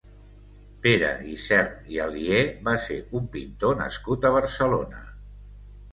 [0.85, 5.05] Pere Ysern i Alié va ser un pintor nascut a Barcelona.